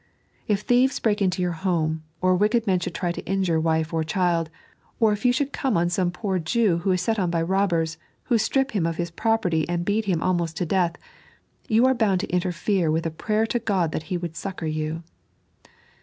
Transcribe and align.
If 0.47 0.61
thieves 0.61 0.99
break 0.99 1.21
into 1.21 1.43
your 1.43 1.51
home, 1.51 2.01
or 2.21 2.35
wicked 2.35 2.65
men 2.65 2.79
should 2.79 2.95
try 2.95 3.11
to 3.11 3.23
injure 3.27 3.59
wife 3.59 3.93
or 3.93 4.03
child; 4.03 4.49
or 4.99 5.13
if 5.13 5.25
you 5.27 5.31
should 5.31 5.53
come 5.53 5.77
on 5.77 5.89
some 5.91 6.09
poor 6.09 6.39
Jew 6.39 6.79
who 6.79 6.89
is 6.89 7.01
set 7.03 7.19
on 7.19 7.29
by 7.29 7.43
robbers, 7.43 7.99
who 8.23 8.39
strip 8.39 8.71
him 8.71 8.87
of 8.87 8.95
his 8.97 9.11
property, 9.11 9.69
and 9.69 9.85
beat 9.85 10.05
him 10.05 10.23
almost 10.23 10.57
to 10.57 10.65
death, 10.65 10.95
you 11.67 11.85
are 11.85 11.93
bound 11.93 12.21
to 12.21 12.29
interfere 12.33 12.89
with 12.89 13.05
a 13.05 13.11
prayer 13.11 13.45
to 13.45 13.59
God 13.59 13.91
that 13.91 14.09
He 14.09 14.17
would 14.17 14.35
succour 14.35 14.67
you. 14.67 15.03